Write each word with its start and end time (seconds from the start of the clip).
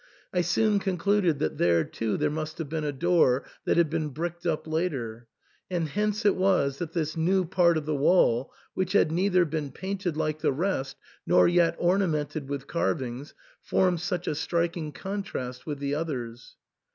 I 0.33 0.41
soon 0.41 0.79
concluded 0.79 1.37
that 1.37 1.59
there 1.59 1.83
too 1.83 2.17
there 2.17 2.31
must 2.31 2.57
have 2.57 2.67
been 2.67 2.83
a 2.83 2.91
door, 2.91 3.43
that 3.65 3.77
had 3.77 3.87
been 3.91 4.09
bricked 4.09 4.47
up 4.47 4.65
later; 4.65 5.27
and 5.69 5.89
hence 5.89 6.25
it 6.25 6.35
was 6.35 6.79
that 6.79 6.93
this 6.93 7.15
new 7.15 7.45
part 7.45 7.77
of 7.77 7.85
the 7.85 7.93
wall, 7.93 8.51
which 8.73 8.93
had 8.93 9.11
neither 9.11 9.45
been 9.45 9.69
painted 9.71 10.17
like 10.17 10.39
the 10.39 10.51
rest, 10.53 10.97
nor 11.27 11.47
yet 11.47 11.75
ornamented 11.77 12.49
with 12.49 12.65
carvings, 12.65 13.35
formed 13.61 14.01
such 14.01 14.25
a 14.27 14.33
striking 14.33 14.91
contrast 14.91 15.67
with 15.67 15.77
the 15.77 15.93
others. 15.93 16.55